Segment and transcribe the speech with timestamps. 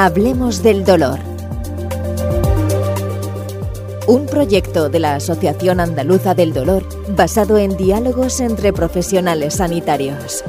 [0.00, 1.18] Hablemos del dolor.
[4.06, 6.84] Un proyecto de la Asociación Andaluza del Dolor
[7.16, 10.44] basado en diálogos entre profesionales sanitarios.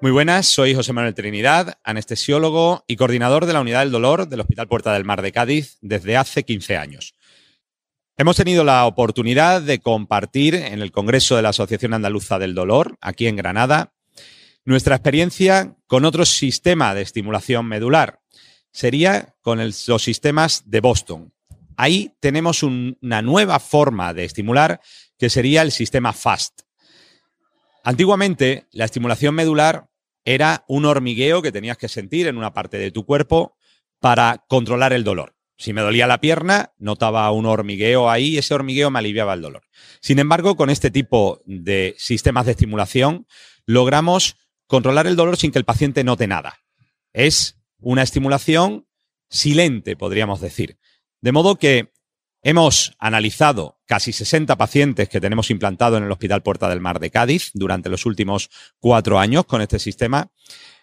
[0.00, 4.38] Muy buenas, soy José Manuel Trinidad, anestesiólogo y coordinador de la Unidad del Dolor del
[4.38, 7.15] Hospital Puerta del Mar de Cádiz desde hace 15 años.
[8.18, 12.96] Hemos tenido la oportunidad de compartir en el Congreso de la Asociación Andaluza del Dolor,
[13.02, 13.92] aquí en Granada,
[14.64, 18.20] nuestra experiencia con otro sistema de estimulación medular.
[18.72, 21.34] Sería con los sistemas de Boston.
[21.76, 24.80] Ahí tenemos una nueva forma de estimular
[25.18, 26.62] que sería el sistema FAST.
[27.84, 29.90] Antiguamente, la estimulación medular
[30.24, 33.58] era un hormigueo que tenías que sentir en una parte de tu cuerpo
[34.00, 35.35] para controlar el dolor.
[35.58, 39.40] Si me dolía la pierna, notaba un hormigueo ahí y ese hormigueo me aliviaba el
[39.40, 39.62] dolor.
[40.00, 43.26] Sin embargo, con este tipo de sistemas de estimulación,
[43.64, 46.58] logramos controlar el dolor sin que el paciente note nada.
[47.12, 48.86] Es una estimulación
[49.30, 50.78] silente, podríamos decir.
[51.20, 51.92] De modo que
[52.42, 57.10] hemos analizado casi 60 pacientes que tenemos implantado en el Hospital Puerta del Mar de
[57.10, 60.30] Cádiz durante los últimos cuatro años con este sistema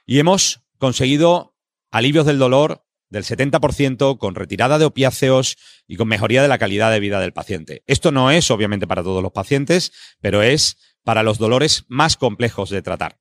[0.06, 1.56] y hemos conseguido
[1.92, 2.83] alivios del dolor
[3.14, 5.56] del 70% con retirada de opiáceos
[5.88, 7.84] y con mejoría de la calidad de vida del paciente.
[7.86, 12.72] Esto no es obviamente para todos los pacientes, pero es para los dolores más complejos
[12.72, 13.20] de tratar.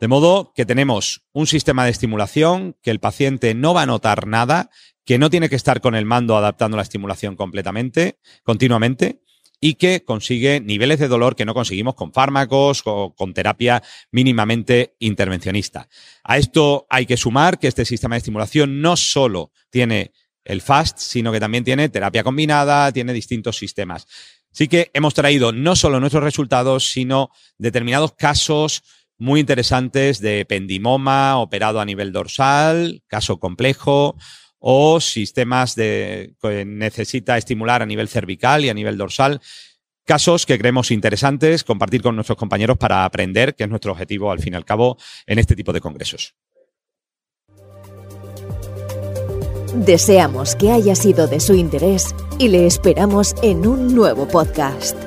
[0.00, 4.26] De modo que tenemos un sistema de estimulación que el paciente no va a notar
[4.26, 4.70] nada,
[5.04, 9.20] que no tiene que estar con el mando adaptando la estimulación completamente, continuamente,
[9.66, 14.94] y que consigue niveles de dolor que no conseguimos con fármacos o con terapia mínimamente
[14.98, 15.88] intervencionista.
[16.22, 20.12] A esto hay que sumar que este sistema de estimulación no solo tiene
[20.44, 24.06] el FAST, sino que también tiene terapia combinada, tiene distintos sistemas.
[24.52, 28.82] Así que hemos traído no solo nuestros resultados, sino determinados casos
[29.16, 34.14] muy interesantes de pendimoma operado a nivel dorsal, caso complejo,
[34.66, 39.42] o sistemas de, que necesita estimular a nivel cervical y a nivel dorsal.
[40.06, 44.40] Casos que creemos interesantes compartir con nuestros compañeros para aprender, que es nuestro objetivo al
[44.40, 46.34] fin y al cabo en este tipo de congresos.
[49.74, 55.03] Deseamos que haya sido de su interés y le esperamos en un nuevo podcast.